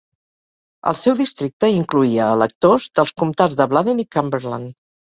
[0.91, 4.79] El seu districte incloïa electors dels comtats de Bladen i Cumberland.